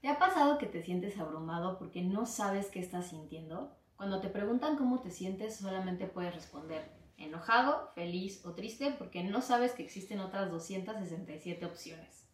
[0.00, 3.76] ¿Te ha pasado que te sientes abrumado porque no sabes qué estás sintiendo?
[3.96, 9.42] Cuando te preguntan cómo te sientes, solamente puedes responder enojado, feliz o triste porque no
[9.42, 12.26] sabes que existen otras 267 opciones.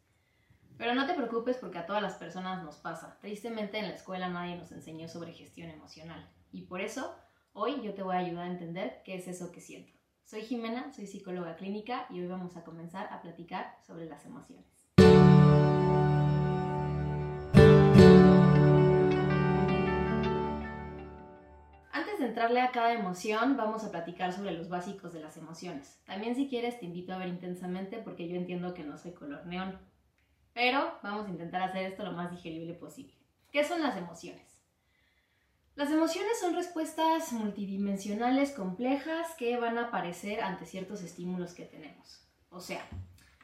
[0.79, 3.19] Pero no te preocupes porque a todas las personas nos pasa.
[3.21, 6.31] Tristemente en la escuela nadie nos enseñó sobre gestión emocional.
[6.53, 7.17] Y por eso
[7.53, 9.93] hoy yo te voy a ayudar a entender qué es eso que siento.
[10.23, 14.87] Soy Jimena, soy psicóloga clínica y hoy vamos a comenzar a platicar sobre las emociones.
[22.27, 26.01] Entrarle a cada emoción, vamos a platicar sobre los básicos de las emociones.
[26.05, 29.47] También si quieres te invito a ver intensamente porque yo entiendo que no soy color
[29.47, 29.79] neón.
[30.53, 33.15] Pero vamos a intentar hacer esto lo más digerible posible.
[33.51, 34.57] ¿Qué son las emociones?
[35.75, 42.27] Las emociones son respuestas multidimensionales complejas que van a aparecer ante ciertos estímulos que tenemos.
[42.49, 42.87] O sea,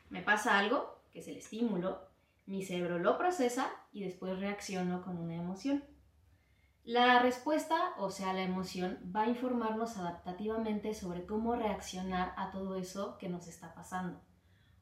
[0.09, 2.09] me pasa algo, que es el estímulo,
[2.47, 5.85] mi cerebro lo procesa y después reacciono con una emoción.
[6.85, 12.75] La respuesta, o sea, la emoción, va a informarnos adaptativamente sobre cómo reaccionar a todo
[12.75, 14.21] eso que nos está pasando.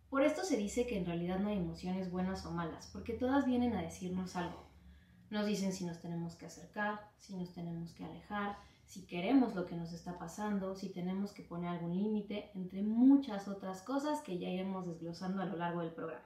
[0.09, 3.45] Por esto se dice que en realidad no hay emociones buenas o malas, porque todas
[3.45, 4.67] vienen a decirnos algo.
[5.29, 9.67] Nos dicen si nos tenemos que acercar, si nos tenemos que alejar, si queremos lo
[9.67, 14.39] que nos está pasando, si tenemos que poner algún límite, entre muchas otras cosas que
[14.39, 16.25] ya iremos desglosando a lo largo del programa.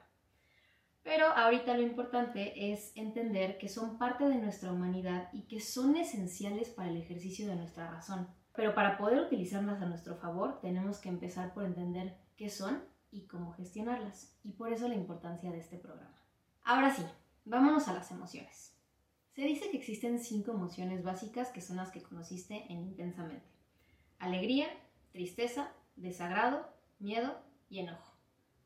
[1.04, 5.96] Pero ahorita lo importante es entender que son parte de nuestra humanidad y que son
[5.96, 8.26] esenciales para el ejercicio de nuestra razón.
[8.56, 13.26] Pero para poder utilizarlas a nuestro favor, tenemos que empezar por entender qué son y
[13.26, 14.34] cómo gestionarlas.
[14.44, 16.18] Y por eso la importancia de este programa.
[16.62, 17.04] Ahora sí,
[17.44, 18.74] vámonos a las emociones.
[19.34, 23.46] Se dice que existen cinco emociones básicas que son las que conociste en intensamente.
[24.18, 24.68] Alegría,
[25.12, 26.66] tristeza, desagrado,
[26.98, 27.36] miedo
[27.68, 28.13] y enojo.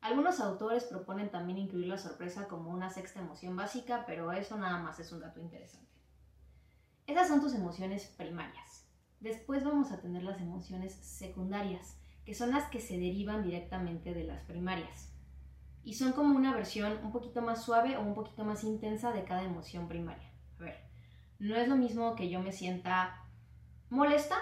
[0.01, 4.79] Algunos autores proponen también incluir la sorpresa como una sexta emoción básica, pero eso nada
[4.79, 5.89] más es un dato interesante.
[7.05, 8.85] Esas son tus emociones primarias.
[9.19, 14.23] Después vamos a tener las emociones secundarias, que son las que se derivan directamente de
[14.23, 15.11] las primarias.
[15.83, 19.25] Y son como una versión un poquito más suave o un poquito más intensa de
[19.25, 20.31] cada emoción primaria.
[20.59, 20.77] A ver,
[21.39, 23.25] no es lo mismo que yo me sienta
[23.89, 24.37] molesta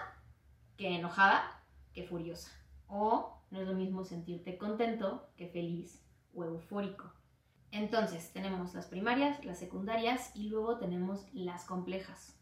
[0.75, 2.51] que enojada que furiosa.
[2.87, 6.01] O no es lo mismo sentirte contento que feliz
[6.33, 7.11] o eufórico.
[7.71, 12.35] Entonces tenemos las primarias, las secundarias y luego tenemos las complejas.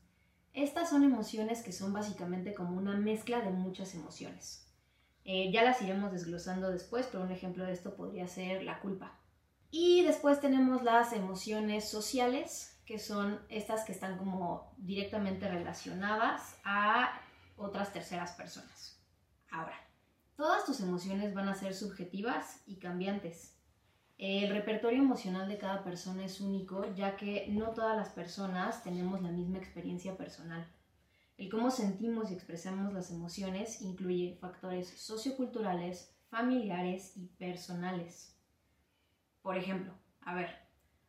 [0.54, 4.72] Estas son emociones que son básicamente como una mezcla de muchas emociones.
[5.26, 9.20] Eh, ya las iremos desglosando después, pero un ejemplo de esto podría ser la culpa.
[9.72, 17.20] Y después tenemos las emociones sociales, que son estas que están como directamente relacionadas a
[17.58, 19.02] otras terceras personas.
[19.50, 19.76] Ahora,
[20.36, 23.56] todas tus emociones van a ser subjetivas y cambiantes.
[24.18, 29.22] El repertorio emocional de cada persona es único, ya que no todas las personas tenemos
[29.22, 30.66] la misma experiencia personal.
[31.38, 38.38] El cómo sentimos y expresamos las emociones incluye factores socioculturales, familiares y personales.
[39.42, 40.50] Por ejemplo, a ver,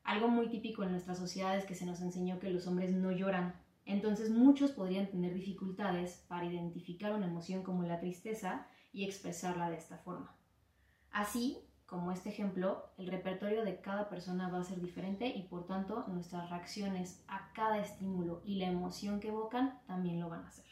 [0.02, 3.12] algo muy típico en nuestra sociedad es que se nos enseñó que los hombres no
[3.12, 3.54] lloran.
[3.84, 9.76] Entonces muchos podrían tener dificultades para identificar una emoción como la tristeza y expresarla de
[9.76, 10.34] esta forma.
[11.10, 15.66] Así, como este ejemplo, el repertorio de cada persona va a ser diferente y por
[15.66, 20.48] tanto nuestras reacciones a cada estímulo y la emoción que evocan también lo van a
[20.48, 20.64] hacer.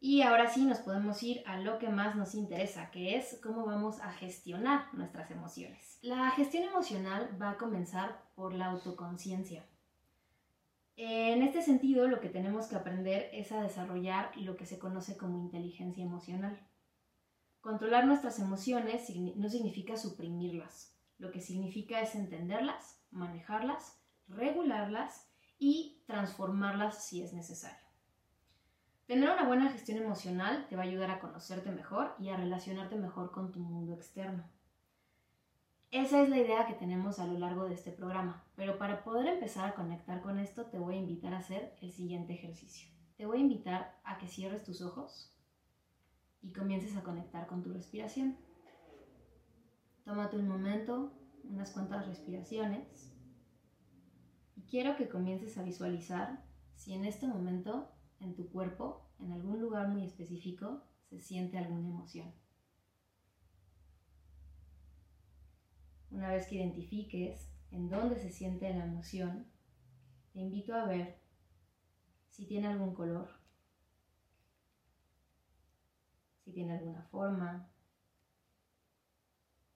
[0.00, 3.66] Y ahora sí nos podemos ir a lo que más nos interesa, que es cómo
[3.66, 5.98] vamos a gestionar nuestras emociones.
[6.00, 9.66] La gestión emocional va a comenzar por la autoconciencia.
[10.96, 15.18] En este sentido, lo que tenemos que aprender es a desarrollar lo que se conoce
[15.18, 16.58] como inteligencia emocional.
[17.60, 27.04] Controlar nuestras emociones no significa suprimirlas, lo que significa es entenderlas, manejarlas, regularlas y transformarlas
[27.04, 27.88] si es necesario.
[29.06, 32.94] Tener una buena gestión emocional te va a ayudar a conocerte mejor y a relacionarte
[32.96, 34.44] mejor con tu mundo externo.
[35.90, 39.26] Esa es la idea que tenemos a lo largo de este programa, pero para poder
[39.26, 42.90] empezar a conectar con esto te voy a invitar a hacer el siguiente ejercicio.
[43.16, 45.34] Te voy a invitar a que cierres tus ojos
[46.42, 48.36] y comiences a conectar con tu respiración.
[50.04, 51.12] Tómate un momento,
[51.44, 53.12] unas cuantas respiraciones
[54.56, 56.44] y quiero que comiences a visualizar
[56.74, 57.90] si en este momento
[58.20, 62.32] en tu cuerpo, en algún lugar muy específico, se siente alguna emoción.
[66.10, 69.46] Una vez que identifiques en dónde se siente la emoción,
[70.32, 71.20] te invito a ver
[72.28, 73.28] si tiene algún color,
[76.44, 77.70] si tiene alguna forma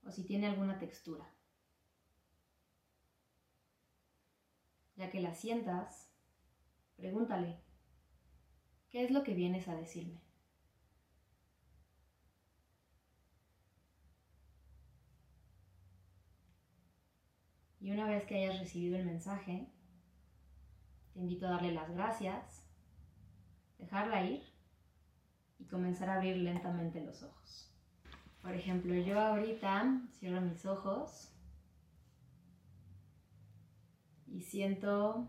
[0.05, 1.33] o si tiene alguna textura.
[4.97, 6.11] Ya que la sientas,
[6.97, 7.61] pregúntale,
[8.91, 10.21] ¿qué es lo que vienes a decirme?
[17.79, 19.71] Y una vez que hayas recibido el mensaje,
[21.13, 22.67] te invito a darle las gracias,
[23.79, 24.52] dejarla ir
[25.63, 27.73] y comenzar a abrir lentamente los ojos.
[28.41, 31.33] Por ejemplo, yo ahorita cierro mis ojos
[34.27, 35.29] y siento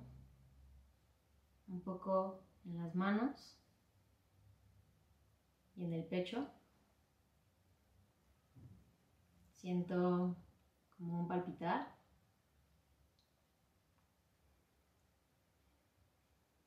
[1.68, 3.60] un poco en las manos
[5.76, 6.48] y en el pecho.
[9.54, 10.36] Siento
[10.98, 11.96] como un palpitar.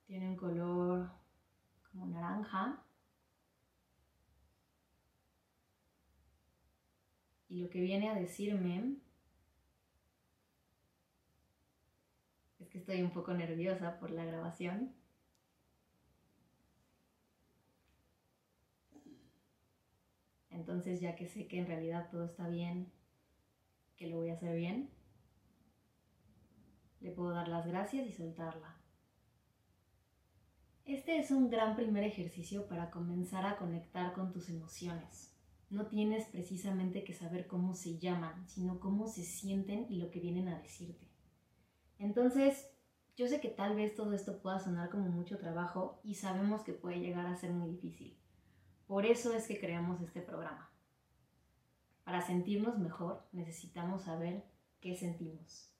[0.06, 1.10] Tiene un color
[1.90, 2.85] como naranja.
[7.48, 8.96] Y lo que viene a decirme
[12.58, 14.92] es que estoy un poco nerviosa por la grabación.
[20.50, 22.90] Entonces ya que sé que en realidad todo está bien,
[23.96, 24.90] que lo voy a hacer bien,
[27.00, 28.76] le puedo dar las gracias y soltarla.
[30.84, 35.35] Este es un gran primer ejercicio para comenzar a conectar con tus emociones.
[35.68, 40.20] No tienes precisamente que saber cómo se llaman, sino cómo se sienten y lo que
[40.20, 41.08] vienen a decirte.
[41.98, 42.68] Entonces,
[43.16, 46.72] yo sé que tal vez todo esto pueda sonar como mucho trabajo y sabemos que
[46.72, 48.16] puede llegar a ser muy difícil.
[48.86, 50.70] Por eso es que creamos este programa.
[52.04, 54.44] Para sentirnos mejor necesitamos saber
[54.80, 55.72] qué sentimos.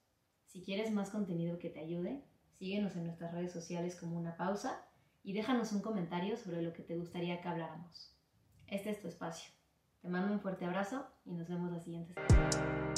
[0.47, 2.25] Si quieres más contenido que te ayude,
[2.59, 4.85] síguenos en nuestras redes sociales como una pausa
[5.23, 8.17] y déjanos un comentario sobre lo que te gustaría que habláramos.
[8.67, 9.53] Este es tu espacio.
[10.03, 12.96] Te mando un fuerte abrazo y nos vemos la siguiente semana.